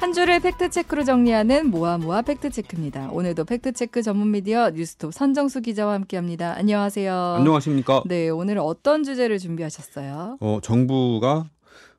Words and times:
한 0.00 0.14
주를 0.14 0.40
팩트체크로 0.40 1.04
정리하는 1.04 1.70
모아모아 1.70 2.22
팩트체크입니다. 2.22 3.10
오늘도 3.12 3.44
팩트체크 3.44 4.00
전문 4.00 4.30
미디어 4.30 4.70
뉴스톱 4.70 5.12
선정수 5.12 5.60
기자와 5.60 5.92
함께합니다. 5.92 6.56
안녕하세요. 6.56 7.14
안녕하십니까? 7.36 8.04
네, 8.06 8.30
오늘 8.30 8.56
어떤 8.56 9.04
주제를 9.04 9.38
준비하셨어요? 9.38 10.38
어, 10.40 10.58
정부가 10.62 11.50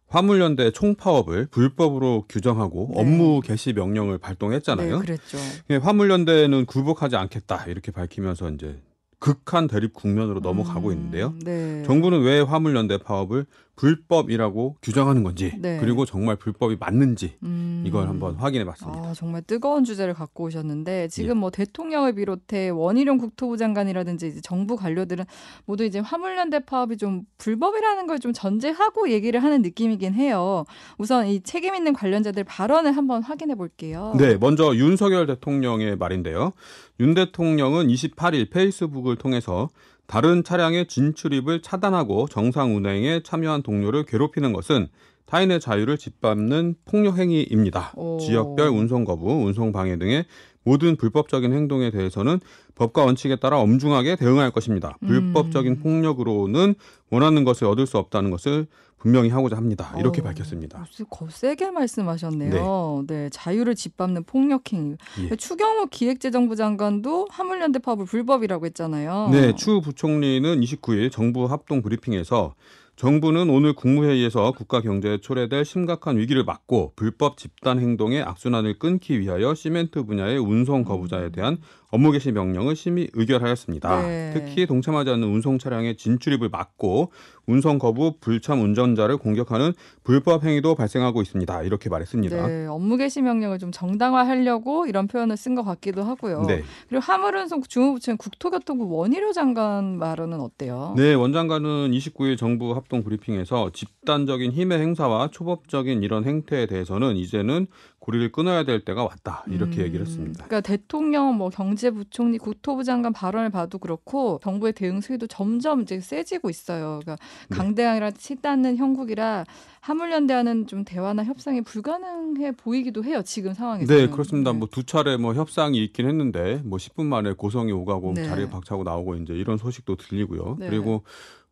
화물연대 0.08 0.72
총파업을 0.72 1.50
불법으로 1.52 2.26
규정하고 2.28 2.90
네. 2.96 3.02
업무 3.02 3.40
개시 3.40 3.72
명령을 3.74 4.18
발동했잖아요. 4.18 4.96
네, 4.96 5.06
그랬죠. 5.06 5.38
예, 5.70 5.76
화물연대는 5.76 6.66
굴복하지 6.66 7.16
않겠다 7.18 7.66
이렇게 7.68 7.92
밝히면서 7.92 8.50
이제 8.50 8.82
극한 9.20 9.68
대립 9.68 9.94
국면으로 9.94 10.40
넘어가고 10.40 10.88
음, 10.88 10.94
있는데요. 10.94 11.36
네. 11.46 11.84
정부는 11.84 12.24
왜 12.24 12.42
화물연대 12.42 12.98
파업을 12.98 13.46
불법이라고 13.82 14.78
규정하는 14.82 15.24
건지 15.24 15.54
네. 15.60 15.80
그리고 15.80 16.06
정말 16.06 16.36
불법이 16.36 16.78
맞는지 16.80 17.34
음. 17.42 17.84
이걸 17.86 18.08
한번 18.08 18.36
확인해 18.36 18.64
봤습니다. 18.64 19.10
아, 19.10 19.14
정말 19.16 19.42
뜨거운 19.42 19.84
주제를 19.84 20.14
갖고 20.14 20.44
오셨는데 20.46 21.08
지금 21.08 21.30
예. 21.32 21.34
뭐 21.40 21.50
대통령을 21.50 22.14
비롯해 22.14 22.70
원희룡 22.70 23.18
국토부 23.18 23.58
장관이라든지 23.58 24.28
이제 24.28 24.42
정부 24.42 24.76
관료들은 24.76 25.26
모두 25.66 25.84
이제 25.84 25.98
화물연대 26.00 26.60
파업이 26.66 26.98
좀 26.98 27.24
불법이라는 27.38 28.08
걸 28.08 28.22
좀 28.22 28.34
전제하고 28.34 29.10
얘기를 29.10 29.42
하는 29.42 29.64
느낌이긴 29.64 30.14
해요. 30.14 30.64
우선 31.00 31.26
이 31.26 31.42
책임 31.42 31.74
있는 31.74 31.92
관련자들 31.92 32.44
발언을 32.44 32.92
한번 32.92 33.24
확인해 33.24 33.56
볼게요. 33.56 34.14
네, 34.16 34.38
먼저 34.38 34.76
윤석열 34.76 35.26
대통령의 35.26 35.96
말인데요. 35.96 36.54
윤 37.00 37.16
대통령은 37.16 37.88
28일 37.88 38.52
페이스북을 38.52 39.16
통해서 39.16 39.70
다른 40.12 40.44
차량의 40.44 40.88
진출입을 40.88 41.62
차단하고 41.62 42.28
정상 42.28 42.76
운행에 42.76 43.24
참여한 43.24 43.64
동료를 43.64 44.04
괴롭히는 44.04 44.52
것은 44.52 44.90
타인의 45.26 45.62
자유를 45.62 45.98
짓밟는 45.98 46.76
폭력 46.84 47.18
행위입니다. 47.18 47.94
오. 47.96 48.20
지역별 48.20 48.68
운송 48.68 49.06
거부, 49.06 49.32
운송 49.32 49.72
방해 49.72 49.98
등의 49.98 50.26
모든 50.64 50.96
불법적인 50.96 51.54
행동에 51.54 51.92
대해서는 51.92 52.40
법과 52.76 53.06
원칙에 53.06 53.36
따라 53.36 53.60
엄중하게 53.60 54.16
대응할 54.16 54.52
것입니다. 54.52 54.98
음. 55.04 55.08
불법적인 55.08 55.80
폭력으로는 55.80 56.76
원하는 57.10 57.44
것을 57.44 57.68
얻을 57.68 57.88
수 57.88 57.98
없다는 57.98 58.32
것을 58.32 58.68
분명히 59.02 59.30
하고자 59.30 59.58
합니다. 59.58 59.96
이렇게 59.98 60.22
어, 60.22 60.26
밝혔습니다. 60.26 60.78
무슨 60.80 61.06
거 61.10 61.28
세게 61.28 61.72
말씀하셨네요. 61.72 63.06
네. 63.08 63.30
자유를 63.32 63.74
짓밟는 63.74 64.26
폭력행. 64.26 64.98
예. 65.24 65.36
추경호 65.36 65.88
기획재정부 65.88 66.56
장관도 66.56 67.28
화물연대 67.32 67.80
파업을 67.80 68.06
불법이라고 68.06 68.68
했잖아요. 68.68 69.30
네, 69.32 69.56
추 69.56 69.82
부총리는 69.82 70.62
29일 70.62 71.12
정부 71.12 71.46
합동 71.46 71.82
브리핑에서 71.82 72.54
정부는 72.96 73.50
오늘 73.50 73.74
국무회의에서 73.74 74.52
국가 74.52 74.82
경제에 74.82 75.18
초래될 75.18 75.66
심각한 75.66 76.18
위기를 76.18 76.44
막고 76.44 76.94
불법 76.96 77.38
집단 77.38 77.80
행동의 77.80 78.22
악순환을 78.22 78.78
끊기 78.78 79.20
위하여 79.20 79.56
시멘트 79.56 80.04
분야의 80.04 80.38
운송 80.38 80.84
거부자에 80.84 81.30
대한 81.32 81.58
업무 81.92 82.12
개시 82.12 82.32
명령을 82.32 82.76
심의 82.76 83.10
의결하였습니다. 83.14 84.02
네. 84.02 84.32
특히 84.34 84.66
동참하지 84.66 85.12
않는 85.12 85.28
운송 85.28 85.60
차량의 85.60 85.98
진출입을 85.98 86.50
막고 86.50 87.12
운송 87.48 87.80
거부 87.80 88.14
불참 88.20 88.62
운전자를 88.62 89.18
공격하는 89.18 89.74
불법 90.04 90.46
행위도 90.46 90.76
발생하고 90.76 91.22
있습니다. 91.22 91.64
이렇게 91.64 91.90
말했습니다. 91.90 92.48
네, 92.48 92.66
업무 92.68 92.96
개시 92.98 93.22
명령을 93.22 93.60
좀 93.60 93.72
정당화하려고 93.72 94.86
이런 94.86 95.08
표현을 95.08 95.36
쓴 95.36 95.56
것 95.56 95.64
같기도 95.64 96.04
하고요. 96.04 96.44
네. 96.44 96.64
그리고 96.88 97.04
화물운송 97.04 97.64
주무부처인 97.68 98.18
국토교통부 98.18 98.90
원희룡 98.90 99.34
장관 99.34 100.00
발언은 100.00 100.40
어때요? 100.40 100.94
네, 100.96 101.14
원 101.14 101.34
장관은 101.34 101.92
29일 101.92 102.38
정부 102.38 102.74
합동 102.74 103.04
브리핑에서 103.04 103.72
집단적인 103.74 104.52
힘의 104.54 104.80
행사와 104.80 105.30
초법적인 105.32 106.04
이런 106.04 106.24
행태에 106.24 106.68
대해서는 106.68 107.18
이제는 107.18 107.68
고리를 108.00 108.32
끊어야 108.32 108.64
될 108.64 108.84
때가 108.84 109.04
왔다. 109.04 109.44
이렇게 109.48 109.82
음, 109.82 109.86
얘기를 109.86 110.06
했습니다. 110.06 110.46
그러니까 110.46 110.62
대통령, 110.62 111.36
뭐 111.38 111.50
경제 111.50 111.81
부총리, 111.90 112.38
국토부 112.38 112.84
장관 112.84 113.14
발언을 113.14 113.50
봐도 113.50 113.80
그렇고 113.80 114.40
정부의 114.44 114.74
대응 114.74 115.02
수위도 115.02 115.26
점점 115.28 115.82
이제 115.82 116.00
세지고 116.00 116.50
있어요. 116.52 117.00
그러니까 117.02 117.18
네. 117.50 117.56
강대강이랑 117.56 118.14
치닫는 118.14 118.78
형국이라 118.78 119.46
화물연대와는 119.82 120.68
좀 120.68 120.86
대화나 120.86 121.24
협상이 121.24 121.62
불가능해 121.62 122.52
보이기도 122.52 123.04
해요. 123.04 123.22
지금 123.24 123.54
상황에서. 123.54 123.92
네, 123.92 124.08
그렇습니다. 124.08 124.54
뭐두 124.54 124.84
차례 124.84 125.18
뭐 125.18 125.34
협상이 125.34 125.84
있긴 125.84 126.08
했는데 126.08 126.62
뭐 126.64 126.78
10분 126.78 127.06
만에 127.06 127.34
고성이 127.34 127.72
오가고 127.72 128.14
네. 128.14 128.26
자리에 128.26 128.50
박차고 128.50 128.84
나오고 128.84 129.16
이제 129.16 129.34
이런 129.34 129.58
소식도 129.58 129.96
들리고요. 129.96 130.58
네. 130.60 130.70
그리고 130.70 131.04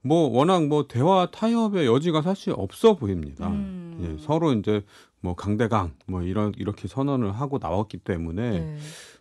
뭐 0.01 0.29
워낙 0.29 0.68
뭐 0.68 0.88
대화 0.88 1.29
타협의 1.31 1.85
여지가 1.85 2.22
사실 2.22 2.53
없어 2.56 2.95
보입니다. 2.95 3.47
음. 3.47 3.97
예, 4.01 4.23
서로 4.23 4.53
이제 4.53 4.84
뭐 5.22 5.35
강대강 5.35 5.94
뭐 6.07 6.22
이런 6.22 6.53
이렇게 6.57 6.88
선언을 6.88 7.34
하고 7.34 7.57
나왔기 7.59 7.97
때문에 7.97 8.51
네. 8.51 8.78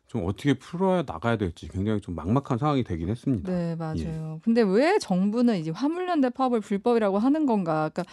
좀 0.08 0.24
어떻게 0.24 0.54
풀어야 0.54 1.04
나가야 1.06 1.36
될지 1.36 1.68
굉장히 1.68 2.00
좀 2.00 2.14
막막한 2.14 2.56
상황이 2.56 2.82
되긴 2.82 3.10
했습니다. 3.10 3.52
네, 3.52 3.72
예. 3.72 3.74
맞아요. 3.74 4.40
근데 4.42 4.62
왜 4.62 4.98
정부는 4.98 5.58
이제 5.58 5.70
화물연대 5.70 6.30
파업을 6.30 6.60
불법이라고 6.60 7.18
하는 7.18 7.44
건가? 7.44 7.90
그러니까 7.92 8.04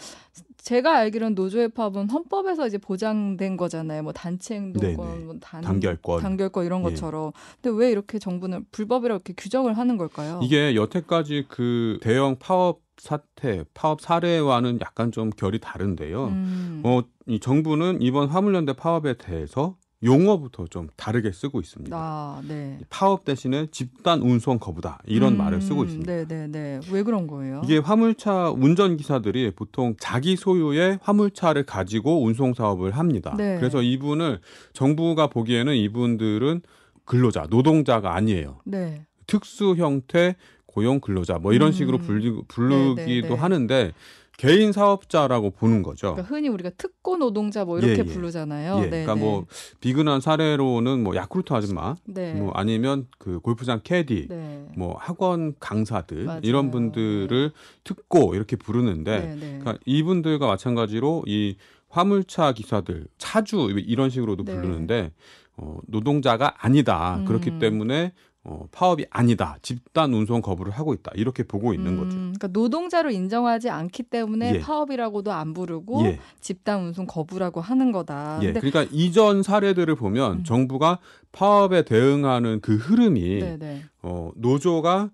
제가 0.58 0.98
알기로는 0.98 1.36
노조의 1.36 1.70
파업은 1.70 2.10
헌법에서 2.10 2.68
이제 2.68 2.78
보장된 2.78 3.56
거잖아요. 3.56 4.04
뭐 4.04 4.12
단체 4.12 4.56
행동권. 4.56 5.26
뭐 5.26 5.36
단, 5.40 5.62
단결권. 5.62 6.22
단결권 6.22 6.66
이런 6.66 6.82
예. 6.82 6.84
것처럼. 6.84 7.32
근데 7.62 7.78
왜 7.78 7.92
이렇게 7.92 8.20
정부는 8.20 8.66
불법이라고 8.74 9.16
이렇게 9.16 9.34
규정을 9.38 9.78
하는 9.78 9.96
걸까요? 9.96 10.42
이게 10.44 10.76
여태까지 10.76 11.46
그 11.48 12.00
대형 12.02 12.36
파업 12.40 12.82
사태, 12.98 13.64
파업 13.74 14.02
사례와는 14.02 14.80
약간 14.82 15.14
좀 15.14 15.30
결이 15.30 15.60
다른데요. 15.60 16.26
음. 16.26 16.82
어, 16.84 17.02
이 17.28 17.40
정부는 17.40 18.02
이번 18.02 18.28
화물연대 18.28 18.74
파업에 18.74 19.14
대해서 19.18 19.78
용어부터 20.06 20.68
좀 20.68 20.88
다르게 20.96 21.32
쓰고 21.32 21.60
있습니다. 21.60 21.96
아, 21.98 22.42
네. 22.48 22.80
파업 22.90 23.26
대신에 23.26 23.68
집단 23.72 24.22
운송 24.22 24.60
거부다 24.60 25.00
이런 25.06 25.34
음, 25.34 25.38
말을 25.38 25.62
쓰고 25.62 25.84
있습니다. 25.84 26.12
네, 26.12 26.26
네, 26.28 26.48
네. 26.48 26.80
왜 26.92 27.04
그런 27.04 27.28
거예요? 27.28 27.62
이게 27.64 27.80
화물차 27.80 28.52
운전 28.52 28.98
기사들이 28.98 29.52
보통 29.56 29.96
자기 30.00 30.36
소유의 30.36 31.00
화물차를 31.02 31.64
가지고 31.64 32.24
운송 32.24 32.54
사업을 32.54 32.92
합니다. 32.92 33.36
네. 33.38 33.58
그래서 33.58 33.82
이분을 33.82 34.40
정부가 34.74 35.28
보기에는 35.28 35.76
이분들은 35.76 36.62
근로자, 37.06 37.48
노동자가 37.50 38.16
아니에요. 38.16 38.60
네. 38.64 39.06
특수 39.28 39.76
형태 39.76 40.36
고용 40.66 41.00
근로자 41.00 41.40
뭐 41.40 41.54
이런 41.54 41.70
음. 41.70 41.72
식으로 41.72 41.98
불리, 42.00 42.32
네, 42.32 42.42
부르기도 42.48 42.96
네, 42.96 43.22
네. 43.22 43.34
하는데 43.36 43.92
개인 44.38 44.72
사업자라고 44.72 45.52
보는 45.52 45.84
거죠. 45.84 46.14
그러니까 46.14 46.36
흔히 46.36 46.50
우리가 46.50 46.72
특고 46.78 47.18
노동자 47.18 47.66
뭐 47.66 47.80
이렇게 47.80 47.94
예, 47.94 47.98
예. 48.00 48.04
부르잖아요. 48.04 48.78
예, 48.78 48.82
네, 48.82 48.90
그러니까 48.90 49.16
네. 49.16 49.22
뭐 49.22 49.46
비근한 49.80 50.22
사례로는 50.22 51.04
뭐 51.04 51.16
야쿠르트 51.16 51.54
아줌마, 51.54 51.96
네. 52.06 52.34
뭐 52.34 52.52
아니면 52.54 53.08
그 53.18 53.40
골프장 53.40 53.82
캐디, 53.84 54.28
네. 54.30 54.66
뭐 54.76 54.96
학원 55.00 55.56
강사들 55.60 56.26
맞아요. 56.26 56.42
이런 56.44 56.72
분들을 56.72 57.52
특고 57.84 58.36
이렇게 58.36 58.56
부르는데, 58.56 59.20
네, 59.20 59.36
네. 59.36 59.60
그러니까 59.60 59.78
이분들과 59.86 60.48
마찬가지로 60.48 61.24
이 61.28 61.56
화물차 61.90 62.52
기사들 62.52 63.08
차주 63.18 63.74
이런 63.88 64.10
식으로도 64.10 64.44
네. 64.44 64.54
부르는데 64.54 65.12
어, 65.58 65.80
노동자가 65.88 66.56
아니다. 66.58 67.18
음. 67.20 67.26
그렇기 67.26 67.60
때문에 67.60 68.12
어, 68.48 68.68
파업이 68.72 69.08
아니다. 69.10 69.58
집단 69.64 70.14
운송 70.14 70.42
거부를 70.42 70.72
하고 70.72 70.94
있다. 70.94 71.12
이렇게 71.16 71.42
보고 71.42 71.74
있는 71.74 71.98
거죠. 71.98 72.16
음, 72.16 72.34
그러니까 72.38 72.48
노동자로 72.50 73.10
인정하지 73.10 73.72
않기 73.72 74.04
때문에 74.04 74.56
예. 74.56 74.60
파업이라고도 74.60 75.32
안 75.32 75.56
부르고 75.56 76.06
예. 76.06 76.20
집단 76.42 76.84
운송 76.84 77.08
거부라고 77.08 77.60
하는 77.60 77.92
거다. 77.92 78.40
예, 78.44 78.54
그러니까 78.54 78.86
이전 78.92 79.42
사례들을 79.42 79.96
보면 79.96 80.40
음. 80.40 80.44
정부가 80.44 81.00
파업에 81.32 81.82
대응하는 81.86 82.62
그 82.62 82.76
흐름이 82.76 83.40
네네. 83.40 83.84
어, 84.04 84.32
노조가 84.36 85.10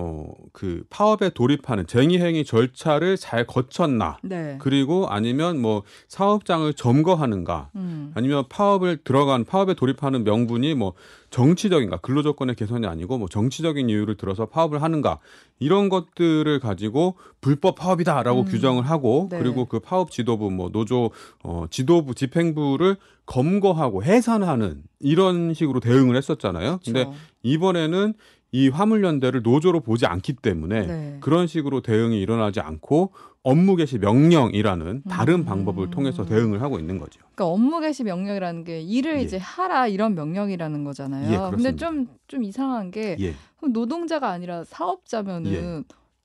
어, 0.00 0.32
그 0.54 0.82
파업에 0.88 1.28
돌입하는 1.28 1.86
쟁의행위 1.86 2.44
절차를 2.44 3.18
잘 3.18 3.46
거쳤나 3.46 4.16
네. 4.22 4.56
그리고 4.58 5.06
아니면 5.10 5.60
뭐 5.60 5.82
사업장을 6.08 6.72
점거하는가 6.72 7.68
음. 7.76 8.10
아니면 8.14 8.44
파업을 8.48 8.98
들어간 9.04 9.44
파업에 9.44 9.74
돌입하는 9.74 10.24
명분이 10.24 10.74
뭐 10.74 10.94
정치적인가 11.28 11.98
근로조건의 11.98 12.56
개선이 12.56 12.86
아니고 12.86 13.18
뭐 13.18 13.28
정치적인 13.28 13.90
이유를 13.90 14.16
들어서 14.16 14.46
파업을 14.46 14.80
하는가 14.80 15.18
이런 15.58 15.90
것들을 15.90 16.58
가지고 16.60 17.16
불법 17.42 17.74
파업이다라고 17.74 18.40
음. 18.40 18.44
규정을 18.46 18.84
하고 18.84 19.28
네. 19.30 19.38
그리고 19.38 19.66
그 19.66 19.80
파업 19.80 20.10
지도부 20.10 20.50
뭐 20.50 20.70
노조 20.70 21.10
어 21.44 21.66
지도부 21.68 22.14
집행부를 22.14 22.96
검거하고 23.26 24.02
해산하는 24.02 24.82
이런 24.98 25.52
식으로 25.52 25.80
대응을 25.80 26.16
했었잖아요. 26.16 26.80
근데 26.84 27.04
그렇죠. 27.04 27.18
이번에는 27.42 28.14
이 28.52 28.68
화물연대를 28.68 29.42
노조로 29.42 29.80
보지 29.80 30.06
않기 30.06 30.34
때문에 30.34 30.86
네. 30.86 31.16
그런 31.20 31.46
식으로 31.46 31.82
대응이 31.82 32.20
일어나지 32.20 32.60
않고 32.60 33.12
업무 33.42 33.76
개시 33.76 33.98
명령이라는 33.98 35.02
다른 35.08 35.34
음. 35.34 35.44
방법을 35.44 35.90
통해서 35.90 36.24
대응을 36.26 36.60
하고 36.60 36.78
있는 36.78 36.98
거죠. 36.98 37.20
그러니까 37.34 37.46
업무 37.46 37.80
개시 37.80 38.04
명령이라는 38.04 38.64
게 38.64 38.80
일을 38.82 39.18
예. 39.18 39.22
이제 39.22 39.38
하라 39.38 39.86
이런 39.86 40.14
명령이라는 40.14 40.84
거잖아요. 40.84 41.24
예, 41.32 41.36
근데 41.50 41.72
그렇습니다. 41.72 41.86
좀좀 42.26 42.44
이상한 42.44 42.90
게 42.90 43.16
예. 43.20 43.34
노동자가 43.66 44.30
아니라 44.30 44.64
사업자면은 44.64 45.52
예. 45.52 45.82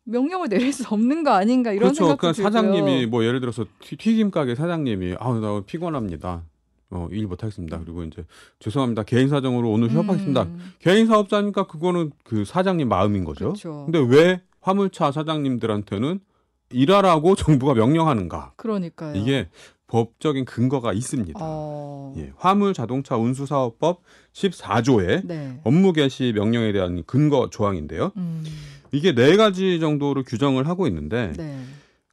명령을 0.08 0.50
내릴 0.50 0.74
수 0.74 0.84
없는 0.94 1.24
거 1.24 1.32
아닌가 1.32 1.72
이런 1.72 1.90
그렇죠. 1.94 1.96
생각도 2.06 2.18
그러니까 2.18 2.36
들고요. 2.36 2.52
사장님이 2.52 3.06
뭐 3.08 3.24
예를 3.24 3.40
들어서 3.40 3.66
튀- 3.82 3.98
튀김 3.98 4.32
가게 4.32 4.54
사장님이 4.56 5.16
아우 5.20 5.40
나 5.40 5.62
피곤합니다. 5.66 6.44
어, 6.92 7.08
일 7.12 7.28
못하겠습니다. 7.28 7.80
그리고 7.80 8.04
이제 8.04 8.24
죄송합니다. 8.60 9.04
개인 9.04 9.28
사정으로 9.28 9.72
오늘 9.72 9.90
휴업하겠습니다. 9.90 10.44
음, 10.44 10.74
개인 10.80 11.08
사업자니까 11.08 11.68
그거는 11.68 12.12
그 12.24 12.46
사장님 12.46 12.88
마음인 12.88 13.24
거죠. 13.24 13.46
그렇죠. 13.46 13.86
근데 13.86 14.00
왜 14.00 14.42
화물차 14.62 15.12
사장님들한테는 15.12 16.20
일하라고 16.70 17.36
정부가 17.36 17.74
명령하는가? 17.74 18.54
그러니까요. 18.56 19.16
이게 19.16 19.48
법적인 19.88 20.46
근거가 20.46 20.94
있습니다. 20.94 21.40
어, 21.42 22.14
예, 22.18 22.34
화물 22.38 22.74
자동차 22.74 23.18
운수 23.18 23.46
사업법 23.46 24.02
14조의 24.34 25.26
네. 25.26 25.60
업무 25.64 25.94
개시 25.94 26.34
명령에 26.36 26.72
대한 26.72 27.04
근거 27.06 27.50
조항인데요. 27.52 28.12
음, 28.18 28.44
이게 28.92 29.14
네 29.14 29.38
가지 29.38 29.80
정도로 29.80 30.24
규정을 30.24 30.68
하고 30.68 30.88
있는데 30.88 31.34
네. 31.38 31.64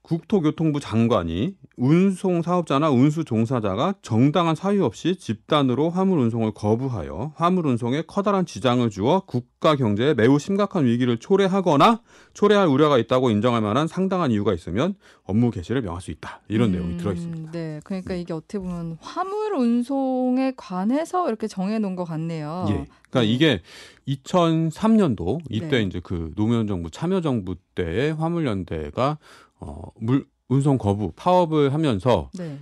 국토교통부 0.02 0.80
장관이 0.80 1.54
운송 1.76 2.42
사업자나 2.42 2.90
운수 2.90 3.24
종사자가 3.24 3.94
정당한 4.02 4.54
사유 4.54 4.84
없이 4.84 5.16
집단으로 5.16 5.90
화물 5.90 6.18
운송을 6.18 6.52
거부하여 6.52 7.32
화물 7.36 7.66
운송에 7.66 8.02
커다란 8.06 8.44
지장을 8.44 8.88
주어 8.90 9.20
국가 9.20 9.76
경제에 9.76 10.14
매우 10.14 10.38
심각한 10.38 10.84
위기를 10.84 11.18
초래하거나 11.18 12.02
초래할 12.34 12.66
우려가 12.66 12.98
있다고 12.98 13.30
인정할 13.30 13.62
만한 13.62 13.86
상당한 13.86 14.32
이유가 14.32 14.52
있으면 14.52 14.94
업무 15.24 15.50
개시를 15.50 15.82
명할 15.82 16.02
수 16.02 16.10
있다. 16.10 16.40
이런 16.48 16.70
음, 16.70 16.72
내용이 16.72 16.96
들어 16.96 17.12
있습니다. 17.12 17.52
네. 17.52 17.80
그러니까 17.84 18.14
이게 18.14 18.32
어떻게 18.32 18.58
보면 18.58 18.98
화물 19.00 19.54
운송에 19.54 20.52
관해서 20.56 21.28
이렇게 21.28 21.46
정해 21.46 21.78
놓은 21.78 21.94
것 21.94 22.04
같네요. 22.04 22.66
예. 22.68 22.86
그러니까 23.12 23.20
네. 23.20 23.26
이게 23.26 23.62
2003년도 24.08 25.40
이때 25.48 25.68
네. 25.68 25.82
이제 25.82 26.00
그 26.02 26.32
노무현 26.34 26.66
정부 26.66 26.90
참여 26.90 27.20
정부 27.20 27.54
때에 27.74 28.10
화물연대가 28.10 29.18
어, 29.62 29.82
물 30.00 30.26
운송 30.48 30.76
거부 30.76 31.12
파업을 31.16 31.72
하면서 31.72 32.30
네. 32.34 32.58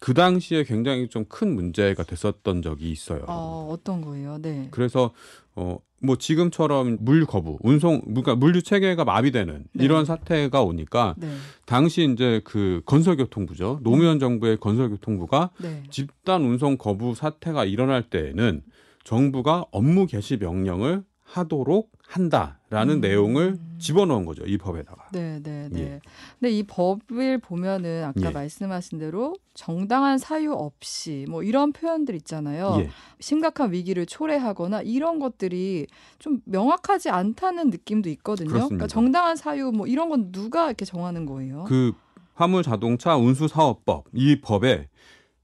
그 0.00 0.14
당시에 0.14 0.62
굉장히 0.64 1.08
좀 1.08 1.24
큰 1.28 1.54
문제가 1.54 2.04
됐었던 2.04 2.62
적이 2.62 2.92
있어요. 2.92 3.24
어, 3.26 3.68
어떤 3.72 4.00
거예요? 4.00 4.38
네. 4.38 4.68
그래서 4.70 5.12
어 5.54 5.78
뭐 6.00 6.16
지금처럼 6.16 6.98
물 7.00 7.26
거부, 7.26 7.58
운송 7.62 8.00
그러니까 8.02 8.36
물류 8.36 8.62
체계가 8.62 9.04
마비되는 9.04 9.64
네. 9.72 9.84
이런 9.84 10.04
사태가 10.04 10.62
오니까 10.62 11.14
네. 11.18 11.28
당시 11.66 12.08
이제 12.12 12.40
그 12.44 12.82
건설교통부죠. 12.86 13.80
노무현 13.82 14.18
정부의 14.18 14.58
건설교통부가 14.58 15.50
네. 15.58 15.82
집단 15.90 16.42
운송 16.42 16.76
거부 16.76 17.14
사태가 17.14 17.64
일어날 17.64 18.02
때에는 18.02 18.62
정부가 19.04 19.64
업무 19.72 20.06
개시 20.06 20.36
명령을 20.36 21.02
하도록 21.28 21.90
한다라는 22.06 22.96
음. 22.96 23.00
내용을 23.00 23.58
집어넣은 23.78 24.24
거죠. 24.24 24.44
이 24.46 24.56
법에다가. 24.56 25.08
네, 25.12 25.40
네, 25.42 25.68
네. 25.70 25.80
예. 25.80 26.00
근데 26.40 26.50
이 26.50 26.62
법을 26.62 27.38
보면은 27.38 28.04
아까 28.04 28.28
예. 28.28 28.30
말씀하신 28.30 28.98
대로 28.98 29.34
정당한 29.52 30.16
사유 30.16 30.52
없이 30.52 31.26
뭐 31.28 31.42
이런 31.42 31.72
표현들 31.72 32.14
있잖아요. 32.16 32.76
예. 32.80 32.90
심각한 33.20 33.72
위기를 33.72 34.06
초래하거나 34.06 34.82
이런 34.82 35.18
것들이 35.18 35.86
좀 36.18 36.40
명확하지 36.46 37.10
않다는 37.10 37.70
느낌도 37.70 38.08
있거든요. 38.10 38.48
그렇습니다. 38.48 38.74
러니까 38.74 38.86
정당한 38.86 39.36
사유 39.36 39.70
뭐 39.70 39.86
이런 39.86 40.08
건 40.08 40.32
누가 40.32 40.66
이렇게 40.66 40.86
정하는 40.86 41.26
거예요? 41.26 41.64
그 41.68 41.92
화물 42.34 42.62
자동차 42.62 43.16
운수 43.16 43.48
사업법 43.48 44.06
이 44.14 44.40
법에 44.40 44.88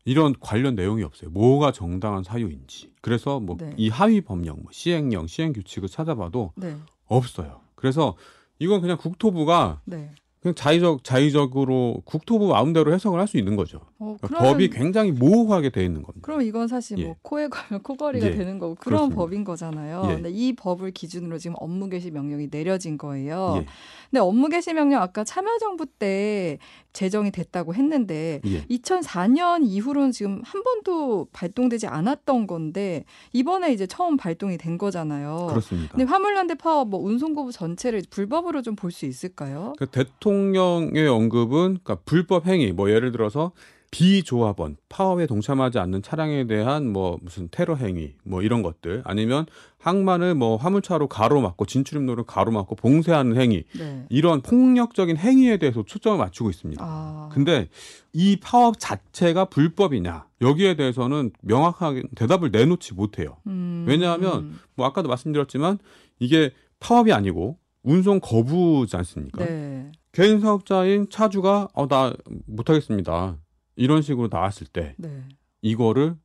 이런 0.05 0.35
관련 0.39 0.75
내용이 0.75 1.03
없어요. 1.03 1.31
뭐가 1.31 1.73
정당한 1.73 2.23
사유인지. 2.23 2.93
그래서 3.01 3.41
뭐 3.41 3.56
네. 3.59 3.73
이 3.77 3.89
하위 3.89 4.21
법령, 4.21 4.56
뭐 4.62 4.67
시행령, 4.71 5.27
시행 5.27 5.53
규칙을 5.53 5.89
찾아봐도 5.89 6.53
네, 6.56 6.77
없어요. 7.06 7.61
그래서 7.75 8.15
이건 8.59 8.81
그냥 8.81 8.99
국토부가 8.99 9.81
네. 9.85 10.11
그냥 10.41 10.55
자의적 10.55 11.05
자의적으로 11.05 12.03
국토부 12.05 12.49
마음대로 12.49 12.93
해석을 12.93 13.19
할 13.19 13.27
수 13.27 13.39
있는 13.39 13.56
거죠. 13.56 13.81
어, 14.05 14.17
그러니까 14.21 14.29
그러면, 14.29 14.53
법이 14.53 14.71
굉장히 14.71 15.12
모호하게 15.12 15.71
돼 15.71 15.85
있는 15.85 16.03
겁니다. 16.03 16.21
그럼 16.23 16.43
이건 16.43 16.69
사실 16.69 16.99
뭐 16.99 17.11
예. 17.11 17.17
코에 17.23 17.49
걸면 17.49 17.83
코걸이가 17.83 18.27
예. 18.27 18.35
되는 18.35 18.59
거고 18.59 18.75
그런 18.75 18.97
그렇습니다. 18.99 19.17
법인 19.17 19.45
거잖아요. 19.45 20.03
예. 20.11 20.15
근데 20.15 20.31
이 20.31 20.53
법을 20.55 20.91
기준으로 20.91 21.39
지금 21.39 21.56
업무 21.59 21.89
개시 21.89 22.11
명령이 22.11 22.51
내려진 22.51 22.99
거예요. 22.99 23.55
예. 23.59 23.67
근데 24.11 24.21
업무 24.21 24.49
개시 24.49 24.73
명령 24.75 25.03
아까 25.03 25.25
참여정부 25.25 25.87
때 25.87 26.59
제정이 26.93 27.33
됐다고 27.33 27.75
했는데 27.75 28.41
예. 28.47 28.62
2004년 28.67 29.62
이후로는 29.65 30.12
지금 30.12 30.41
한 30.45 30.62
번도 30.62 31.29
발동되지 31.33 31.87
않았던 31.89 32.47
건데 32.47 33.05
이번에 33.33 33.73
이제 33.73 33.87
처음 33.87 34.17
발동이 34.17 34.59
된 34.59 34.79
거잖아요. 34.79 35.47
그렇습니다. 35.49 35.97
근데 35.97 36.05
화물연대 36.05 36.55
파업 36.55 36.89
뭐 36.91 37.00
운송거부 37.00 37.50
전체를 37.50 38.03
불법으로 38.11 38.62
좀 38.62 38.75
볼 38.77 38.91
수 38.95 39.07
있을까요? 39.07 39.73
그 39.79 39.87
대통령의 39.87 41.07
언급은 41.09 41.79
그러니까 41.83 41.97
불법 42.05 42.47
행위 42.47 42.73
뭐 42.73 42.91
예를 42.91 43.12
들어서 43.12 43.53
비조합원 43.94 44.76
파업에 44.88 45.25
동참하지 45.25 45.79
않는 45.79 46.02
차량에 46.02 46.49
대한 46.49 46.93
뭐 46.93 47.17
무슨 47.23 47.46
테러 47.52 47.76
행위 47.76 48.14
뭐 48.25 48.43
이런 48.43 48.61
것들 48.61 49.02
아니면 49.05 49.46
항만을 49.79 50.35
뭐 50.35 50.56
화물차로 50.56 51.06
가로막고 51.06 51.64
진출입로를 51.64 52.25
가로막고 52.25 52.75
봉쇄하는 52.75 53.41
행위 53.41 53.62
네. 53.79 54.05
이런 54.08 54.41
폭력적인 54.41 55.17
행위에 55.17 55.58
대해서 55.58 55.85
초점을 55.85 56.19
맞추고 56.19 56.50
있습니다. 56.50 56.85
아. 56.85 57.29
근데 57.32 57.69
이 58.12 58.37
파업 58.43 58.81
자체가 58.81 59.44
불법이냐 59.44 60.26
여기에 60.40 60.75
대해서는 60.75 61.31
명확하게 61.43 62.02
대답을 62.17 62.50
내놓지 62.50 62.94
못해요. 62.94 63.37
음. 63.47 63.85
왜냐하면 63.87 64.58
뭐 64.75 64.87
아까도 64.87 65.08
말씀드렸지만 65.08 65.79
이게 66.19 66.50
파업이 66.81 67.12
아니고 67.12 67.58
운송 67.85 68.19
거부지 68.19 68.97
않습니까? 68.97 69.44
네. 69.44 69.93
개인 70.11 70.40
사업자인 70.40 71.06
차주가 71.11 71.69
어 71.75 71.87
나 71.87 72.12
못하겠습니다 72.47 73.37
이런 73.76 74.03
식으로 74.03 74.29
나왔을 74.31 74.67
때 74.67 74.94
네. 74.99 75.23
이거를 75.62 76.17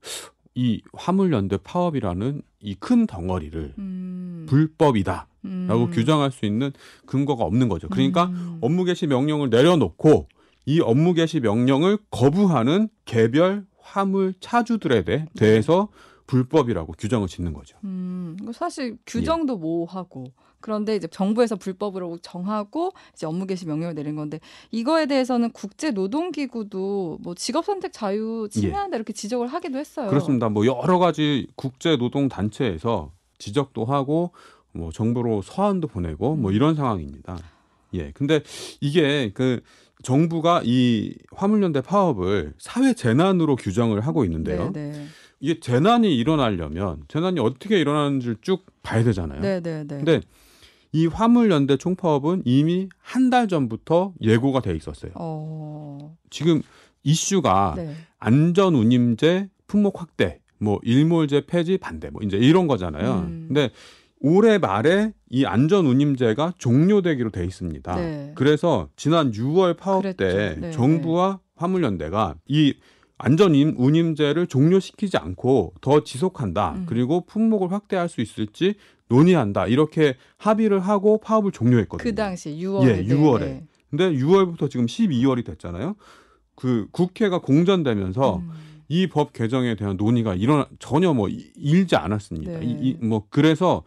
이 0.55 0.81
화물연대 0.93 1.57
파업이라는 1.63 2.41
이 2.61 2.75
큰 2.75 3.07
덩어리를 3.07 3.73
음. 3.77 4.45
불법이다라고 4.49 5.27
음. 5.45 5.91
규정할 5.91 6.31
수 6.31 6.45
있는 6.45 6.71
근거가 7.05 7.43
없는 7.45 7.69
거죠. 7.69 7.87
그러니까 7.89 8.25
음. 8.25 8.57
업무 8.61 8.83
개시 8.83 9.07
명령을 9.07 9.49
내려놓고 9.49 10.27
이 10.65 10.81
업무 10.81 11.13
개시 11.13 11.39
명령을 11.39 11.97
거부하는 12.11 12.89
개별 13.05 13.65
화물 13.79 14.33
차주들에 14.41 15.03
대- 15.03 15.25
대해서 15.37 15.87
불법이라고 16.29 16.93
규정을 16.93 17.27
짓는 17.27 17.53
거죠. 17.53 17.75
음, 17.83 18.37
사실 18.53 18.91
예. 18.91 18.97
규정도 19.07 19.57
모호하고 19.57 20.25
그런데 20.59 20.95
이제 20.95 21.07
정부에서 21.07 21.55
불법으로 21.55 22.19
정하고 22.21 22.91
이제 23.13 23.25
업무 23.25 23.47
개시 23.47 23.65
명령을 23.65 23.95
내린 23.95 24.15
건데 24.15 24.39
이거에 24.69 25.07
대해서는 25.07 25.49
국제 25.51 25.89
노동 25.89 26.31
기구도 26.31 27.17
뭐 27.21 27.33
직업 27.33 27.65
선택 27.65 27.93
자유 27.93 28.47
침해한다 28.51 28.97
이렇게 28.97 29.11
지적을 29.11 29.47
하기도 29.47 29.79
했어요. 29.79 30.05
예. 30.05 30.09
그렇습니다. 30.09 30.49
뭐 30.49 30.67
여러 30.67 30.99
가지 30.99 31.47
국제 31.55 31.97
노동 31.97 32.29
단체에서 32.29 33.11
지적도 33.39 33.85
하고 33.85 34.31
뭐 34.71 34.91
정부로 34.91 35.41
서한도 35.41 35.87
보내고 35.87 36.35
뭐 36.35 36.51
음. 36.51 36.55
이런 36.55 36.75
상황입니다. 36.75 37.39
예. 37.95 38.11
근데 38.11 38.43
이게 38.81 39.31
그 39.33 39.61
정부가 40.03 40.61
이 40.63 41.15
화물연대 41.31 41.81
파업을 41.81 42.53
사회 42.59 42.93
재난으로 42.93 43.55
규정을 43.55 44.01
하고 44.01 44.23
있는데요. 44.25 44.71
네, 44.71 44.91
네. 44.91 45.07
이게 45.39 45.59
재난이 45.59 46.15
일어나려면 46.17 47.03
재난이 47.07 47.39
어떻게 47.39 47.79
일어나는지를 47.79 48.37
쭉 48.41 48.65
봐야 48.83 49.03
되잖아요. 49.03 49.41
네, 49.41 49.61
네, 49.61 49.83
네. 49.83 49.95
근데 49.97 50.21
이 50.91 51.05
화물연대 51.07 51.77
총파업은 51.77 52.43
이미 52.45 52.89
한 52.97 53.29
달 53.29 53.47
전부터 53.47 54.13
예고가 54.21 54.61
돼 54.61 54.75
있었어요. 54.75 55.11
어. 55.15 56.15
지금 56.29 56.61
이슈가 57.03 57.73
네. 57.77 57.93
안전 58.17 58.75
운임제 58.75 59.49
품목 59.67 60.01
확대, 60.01 60.41
뭐 60.57 60.79
일몰제 60.83 61.45
폐지 61.45 61.77
반대, 61.77 62.09
뭐 62.09 62.21
이제 62.23 62.37
이런 62.37 62.67
거잖아요. 62.67 63.25
음. 63.27 63.45
근데 63.47 63.69
올해 64.19 64.57
말에 64.57 65.13
이 65.29 65.45
안전 65.45 65.85
운임제가 65.85 66.55
종료되기로 66.57 67.29
돼 67.29 67.45
있습니다. 67.45 67.95
네. 67.95 68.31
그래서 68.35 68.89
지난 68.97 69.31
6월 69.31 69.77
파업 69.77 70.01
때 70.03 70.13
그랬죠. 70.15 70.59
네, 70.61 70.71
정부와 70.71 71.39
화물연대가 71.55 72.35
이 72.47 72.73
안전 73.19 73.53
운- 73.53 73.75
운임제를 73.77 74.47
종료시키지 74.47 75.17
않고 75.17 75.73
더 75.81 76.03
지속한다. 76.03 76.71
음. 76.71 76.85
그리고 76.87 77.25
품목을 77.25 77.71
확대할 77.71 78.07
수 78.09 78.21
있을지 78.21 78.75
논의한다. 79.09 79.67
이렇게 79.67 80.15
합의를 80.37 80.79
하고 80.79 81.19
파업을 81.19 81.51
종료했거든요. 81.51 82.03
그 82.03 82.15
당시 82.15 82.51
6월에 82.51 82.87
예, 82.87 83.03
6월에. 83.05 83.61
근데 83.89 84.11
6월부터 84.11 84.69
지금 84.69 84.85
12월이 84.85 85.45
됐잖아요. 85.45 85.95
그 86.55 86.87
국회가 86.91 87.39
공전되면서 87.41 88.37
음. 88.37 88.49
이법 88.87 89.33
개정에 89.33 89.75
대한 89.75 89.97
논의가 89.97 90.35
일어나 90.35 90.67
전혀 90.79 91.13
뭐 91.13 91.27
이- 91.27 91.51
일지 91.57 91.95
않았습니다. 91.95 92.59
네. 92.59 92.65
이, 92.65 92.71
이- 93.01 93.05
뭐 93.05 93.25
그래서 93.29 93.83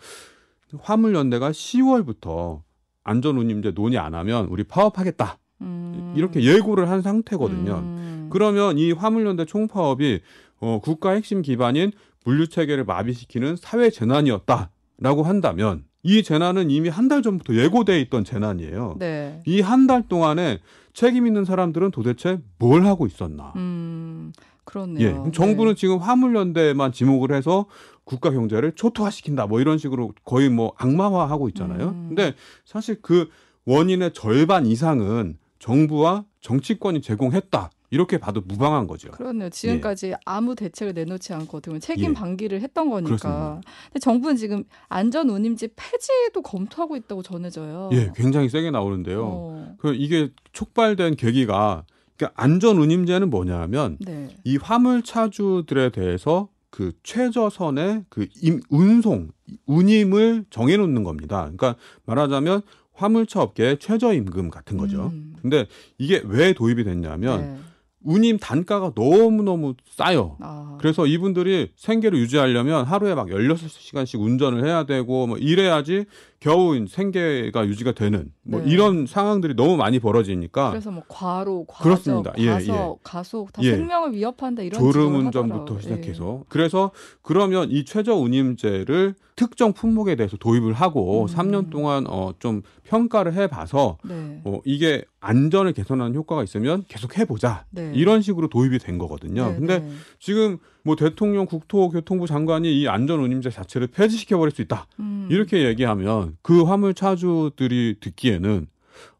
화물연대가 0.80 1.50
10월부터 1.52 2.62
안전운임제 3.04 3.72
논의 3.72 3.98
안 3.98 4.14
하면 4.14 4.46
우리 4.46 4.62
파업하겠다 4.64 5.38
음. 5.62 6.12
이렇게 6.16 6.42
예고를 6.42 6.88
한 6.90 7.02
상태거든요. 7.02 7.74
음. 7.74 8.26
그러면 8.30 8.78
이 8.78 8.92
화물연대 8.92 9.44
총파업이 9.44 10.20
어, 10.60 10.80
국가 10.82 11.10
핵심 11.10 11.42
기반인 11.42 11.92
물류 12.24 12.48
체계를 12.48 12.84
마비시키는 12.84 13.56
사회 13.56 13.90
재난이었다라고 13.90 15.22
한다면 15.24 15.84
이 16.04 16.22
재난은 16.22 16.70
이미 16.70 16.88
한 16.88 17.08
달 17.08 17.22
전부터 17.22 17.54
예고돼 17.54 18.00
있던 18.02 18.24
재난이에요. 18.24 18.96
네. 18.98 19.40
이한 19.46 19.86
달 19.86 20.08
동안에 20.08 20.58
책임 20.94 21.26
있는 21.26 21.44
사람들은 21.44 21.90
도대체 21.90 22.40
뭘 22.58 22.84
하고 22.86 23.06
있었나? 23.06 23.52
음. 23.56 24.32
그렇네요. 24.64 25.24
예. 25.26 25.30
정부는 25.32 25.74
지금 25.74 25.98
화물연대만 25.98 26.92
지목을 26.92 27.32
해서 27.32 27.66
국가 28.04 28.30
경제를 28.30 28.72
초토화시킨다. 28.72 29.46
뭐 29.46 29.60
이런 29.60 29.76
식으로 29.78 30.12
거의 30.24 30.48
뭐 30.48 30.72
악마화하고 30.76 31.48
있잖아요. 31.48 31.88
음. 31.88 32.04
근데 32.08 32.34
사실 32.64 32.98
그 33.02 33.28
원인의 33.66 34.12
절반 34.12 34.66
이상은 34.66 35.36
정부와 35.62 36.24
정치권이 36.40 37.02
제공했다. 37.02 37.70
이렇게 37.90 38.18
봐도 38.18 38.40
무방한 38.44 38.88
거죠. 38.88 39.08
네. 39.10 39.16
그렇네요. 39.16 39.50
지금까지 39.50 40.14
아무 40.24 40.56
대책을 40.56 40.92
내놓지 40.94 41.34
않고 41.34 41.58
어떻게 41.58 41.70
보면 41.70 41.80
책임 41.80 42.10
예. 42.10 42.14
방기를 42.14 42.60
했던 42.62 42.90
거니까. 42.90 43.16
그렇습니다. 43.16 43.60
근데 43.84 44.00
정부는 44.00 44.36
지금 44.36 44.64
안전 44.88 45.30
운임제 45.30 45.68
폐지도 45.76 46.42
검토하고 46.42 46.96
있다고 46.96 47.22
전해져요. 47.22 47.90
예, 47.92 48.10
굉장히 48.16 48.48
세게 48.48 48.72
나오는데요. 48.72 49.24
어. 49.24 49.74
그 49.78 49.94
이게 49.94 50.30
촉발된 50.52 51.14
계기가 51.14 51.84
그러니까 52.16 52.42
안전 52.42 52.78
운임제는 52.78 53.30
뭐냐면 53.30 53.98
네. 54.00 54.30
이 54.42 54.56
화물 54.56 55.02
차주들에 55.02 55.90
대해서 55.90 56.48
그 56.70 56.92
최저선의 57.02 58.06
그 58.08 58.26
임, 58.40 58.62
운송 58.70 59.28
운임을 59.66 60.46
정해놓는 60.50 61.04
겁니다. 61.04 61.42
그러니까 61.42 61.76
말하자면 62.06 62.62
화물차 63.02 63.42
업계의 63.42 63.78
최저임금 63.78 64.48
같은 64.50 64.76
거죠. 64.76 65.10
음. 65.12 65.34
근데 65.42 65.66
이게 65.98 66.22
왜 66.24 66.52
도입이 66.52 66.84
됐냐면 66.84 67.40
네. 67.40 67.58
운임 68.04 68.38
단가가 68.38 68.92
너무너무 68.94 69.74
싸요. 69.90 70.36
아. 70.40 70.76
그래서 70.80 71.06
이분들이 71.06 71.72
생계를 71.76 72.18
유지하려면 72.18 72.84
하루에 72.84 73.14
막 73.14 73.28
16시간씩 73.28 74.20
운전을 74.20 74.64
해야 74.64 74.84
되고 74.84 75.26
뭐 75.26 75.36
이래야지 75.36 76.06
겨우 76.42 76.74
생계가 76.88 77.66
유지가 77.68 77.92
되는 77.92 78.32
뭐 78.42 78.60
네. 78.60 78.72
이런 78.72 79.06
상황들이 79.06 79.54
너무 79.54 79.76
많이 79.76 80.00
벌어지니까 80.00 80.70
그래서 80.70 80.90
뭐 80.90 81.04
과로, 81.06 81.64
과적, 81.68 81.84
그렇습니다. 81.84 82.32
예, 82.38 82.46
과속, 82.48 83.00
가속 83.04 83.52
다 83.52 83.62
예. 83.62 83.76
생명을 83.76 84.12
위협한다 84.12 84.62
이런 84.62 84.80
졸음 84.80 84.92
지적을 84.92 85.18
운전부터 85.20 85.54
하더라고요. 85.60 85.78
예. 85.78 85.82
시작해서 85.82 86.42
그래서 86.48 86.90
그러면 87.22 87.70
이 87.70 87.84
최저 87.84 88.16
운임제를 88.16 89.14
특정 89.36 89.72
품목에 89.72 90.16
대해서 90.16 90.36
도입을 90.36 90.72
하고 90.72 91.22
음. 91.22 91.26
3년 91.26 91.70
동안 91.70 92.06
어 92.08 92.32
좀 92.40 92.62
평가를 92.84 93.34
해봐서 93.34 93.98
예. 94.10 94.12
네. 94.12 94.40
어 94.44 94.58
이게 94.64 95.04
안전을 95.20 95.72
개선하는 95.74 96.16
효과가 96.16 96.42
있으면 96.42 96.82
계속 96.88 97.16
해보자 97.18 97.66
네. 97.70 97.92
이런 97.94 98.20
식으로 98.20 98.48
도입이 98.48 98.80
된 98.80 98.98
거거든요. 98.98 99.50
네, 99.50 99.54
근데 99.54 99.78
네. 99.78 99.88
지금 100.18 100.58
뭐 100.84 100.96
대통령 100.96 101.46
국토교통부 101.46 102.26
장관이 102.26 102.80
이 102.80 102.88
안전 102.88 103.20
운임제 103.20 103.50
자체를 103.50 103.88
폐지시켜 103.88 104.38
버릴 104.38 104.52
수 104.52 104.62
있다 104.62 104.86
음. 105.00 105.28
이렇게 105.30 105.64
얘기하면 105.64 106.36
그 106.42 106.62
화물 106.62 106.94
차주들이 106.94 107.96
듣기에는 108.00 108.66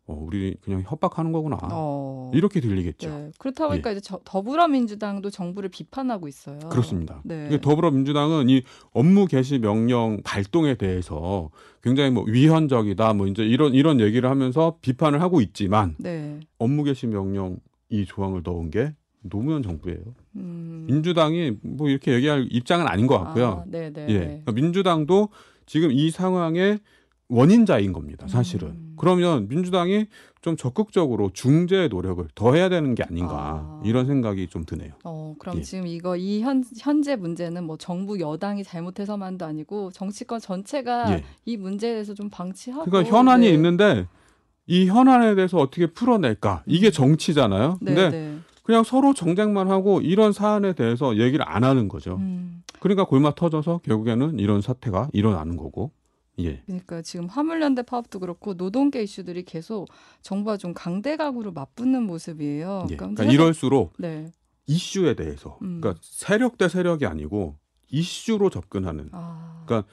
어 0.06 0.18
우리 0.20 0.56
그냥 0.64 0.82
협박하는 0.84 1.30
거구나 1.30 1.58
어. 1.62 2.30
이렇게 2.34 2.60
들리겠죠. 2.60 3.08
네. 3.08 3.30
그렇다 3.38 3.68
보니까 3.68 3.92
이제 3.92 4.00
저, 4.00 4.18
더불어민주당도 4.24 5.30
정부를 5.30 5.68
비판하고 5.68 6.26
있어요. 6.26 6.58
그렇습니다. 6.70 7.20
네. 7.24 7.60
더불어민주당은 7.60 8.48
이 8.48 8.62
업무 8.92 9.26
개시 9.26 9.58
명령 9.58 10.20
발동에 10.24 10.74
대해서 10.74 11.50
굉장히 11.84 12.10
뭐 12.10 12.24
위헌적이다, 12.26 13.12
뭐 13.14 13.28
이제 13.28 13.44
이런 13.44 13.74
이런 13.74 14.00
얘기를 14.00 14.28
하면서 14.28 14.76
비판을 14.82 15.22
하고 15.22 15.40
있지만 15.40 15.94
네. 15.98 16.40
업무 16.58 16.82
개시 16.82 17.06
명령 17.06 17.58
이 17.88 18.04
조항을 18.04 18.42
넣은 18.42 18.70
게 18.70 18.94
노무현 19.22 19.62
정부예요. 19.62 19.98
음. 20.36 20.84
민주당이 20.88 21.58
뭐 21.62 21.88
이렇게 21.88 22.12
얘기할 22.12 22.48
입장은 22.50 22.86
아닌 22.86 23.06
것 23.06 23.18
같고요. 23.18 23.46
아, 23.46 23.64
네, 23.66 23.92
네. 23.92 24.06
예, 24.08 24.18
네. 24.18 24.24
그러니까 24.26 24.52
민주당도 24.52 25.28
지금 25.66 25.90
이 25.92 26.10
상황의 26.10 26.80
원인자인 27.28 27.92
겁니다. 27.92 28.28
사실은. 28.28 28.68
음. 28.68 28.94
그러면 28.96 29.48
민주당이 29.48 30.06
좀 30.42 30.56
적극적으로 30.56 31.30
중재의 31.32 31.88
노력을 31.88 32.26
더 32.34 32.52
해야 32.54 32.68
되는 32.68 32.94
게 32.94 33.04
아닌가 33.04 33.34
아. 33.34 33.82
이런 33.84 34.06
생각이 34.06 34.48
좀 34.48 34.64
드네요. 34.64 34.92
어, 35.04 35.34
그럼 35.38 35.58
예. 35.58 35.62
지금 35.62 35.86
이거 35.86 36.16
이 36.16 36.42
현, 36.42 36.64
현재 36.78 37.16
문제는 37.16 37.64
뭐 37.64 37.76
정부 37.78 38.20
여당이 38.20 38.64
잘못해서만도 38.64 39.46
아니고 39.46 39.92
정치권 39.92 40.40
전체가 40.40 41.12
예. 41.12 41.24
이 41.46 41.56
문제에 41.56 41.92
대해서 41.92 42.12
좀 42.12 42.28
방치하고 42.28 42.90
그러니까 42.90 43.16
현안이 43.16 43.46
네. 43.46 43.54
있는데 43.54 44.06
이 44.66 44.86
현안에 44.86 45.34
대해서 45.36 45.58
어떻게 45.58 45.86
풀어낼까 45.86 46.64
이게 46.66 46.90
정치잖아요. 46.90 47.78
네, 47.80 47.94
근데 47.94 48.10
네. 48.10 48.38
그냥 48.62 48.84
서로 48.84 49.12
정쟁만 49.12 49.70
하고 49.70 50.00
이런 50.00 50.32
사안에 50.32 50.74
대해서 50.74 51.16
얘기를 51.18 51.46
안 51.48 51.64
하는 51.64 51.88
거죠. 51.88 52.16
음, 52.16 52.62
그러니까 52.80 53.04
골마 53.04 53.34
터져서 53.34 53.80
결국에는 53.84 54.38
이런 54.38 54.60
사태가 54.60 55.08
일어나는 55.12 55.56
거고. 55.56 55.90
예. 56.38 56.62
그러니까 56.64 57.02
지금 57.02 57.26
화물연대 57.26 57.82
파업도 57.82 58.18
그렇고 58.18 58.54
노동계 58.54 59.02
이슈들이 59.02 59.44
계속 59.44 59.88
정부와 60.22 60.56
좀 60.56 60.72
강대강으로 60.72 61.52
맞붙는 61.52 62.04
모습이에요. 62.04 62.86
예. 62.90 62.96
그러니까 62.96 63.22
그러니까 63.22 63.24
이럴수록 63.24 63.92
네. 63.98 64.32
이슈에 64.66 65.14
대해서 65.14 65.58
음. 65.62 65.80
그러니까 65.80 66.00
세력 66.02 66.56
대 66.56 66.68
세력이 66.68 67.04
아니고 67.04 67.56
이슈로 67.90 68.48
접근하는 68.48 69.10
아, 69.12 69.62
그러니까 69.66 69.88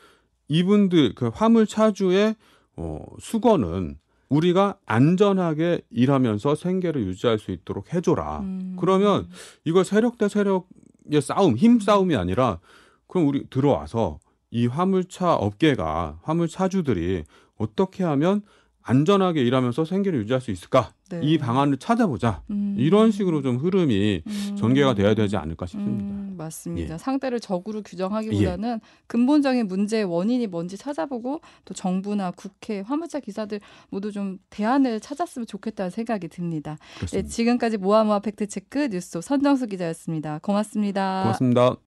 이분들 0.48 1.16
그 1.16 1.30
화물 1.34 1.68
차주의 1.68 2.36
어, 2.78 3.00
수거는 3.20 4.00
우리가 4.30 4.78
안전하게 4.86 5.82
일하면서 5.90 6.56
생계를 6.56 7.06
유지할 7.06 7.40
수 7.40 7.52
있도록 7.52 7.94
해줘라. 7.94 8.40
음. 8.40 8.76
그러면 8.80 9.28
이거 9.66 9.84
세력 9.84 10.18
대 10.18 10.28
세력의 10.28 11.22
싸움, 11.22 11.58
힘 11.58 11.80
싸움이 11.80 12.16
아니라 12.16 12.60
그럼 13.08 13.28
우리 13.28 13.48
들어와서 13.50 14.20
이 14.52 14.68
화물차 14.68 15.36
업계가 15.36 16.20
화물 16.24 16.48
차주들이 16.48 17.24
어떻게 17.58 18.04
하면 18.04 18.42
안전하게 18.90 19.44
일하면서 19.44 19.86
생계를 19.86 20.22
유지할 20.22 20.42
수 20.42 20.50
있을까? 20.50 20.92
네. 21.10 21.20
이 21.22 21.38
방안을 21.38 21.78
찾아보자. 21.78 22.42
음. 22.50 22.76
이런 22.78 23.12
식으로 23.12 23.44
좀 23.44 23.58
흐름이 23.58 24.24
음. 24.26 24.56
전개가 24.58 24.96
돼야 24.96 25.14
되지 25.14 25.38
않을까 25.38 25.68
싶습니다. 25.68 26.04
음, 26.04 26.36
맞습니다. 26.38 26.96
예. 26.96 26.98
상대를 26.98 27.40
적으로 27.40 27.84
규정하기보다는 27.84 28.80
근본적인 29.06 29.68
문제의 29.68 30.06
원인이 30.06 30.48
뭔지 30.48 30.76
찾아보고 30.76 31.42
또 31.66 31.74
정부나 31.76 32.32
국회, 32.32 32.80
화물차 32.80 33.20
기사들 33.20 33.60
모두 33.90 34.12
좀 34.12 34.40
대안을 34.50 35.00
찾았으면 35.00 35.46
좋겠다는 35.46 35.92
생각이 35.92 36.28
듭니다. 36.28 36.78
네, 36.80 36.98
그렇습니다. 36.98 37.30
지금까지 37.30 37.78
모아모아 37.78 38.20
팩트체크 38.20 38.90
뉴스 38.90 39.22
선정수 39.22 39.68
기자였습니다. 39.68 40.40
고맙습니다. 40.42 41.22
고맙습니다. 41.24 41.80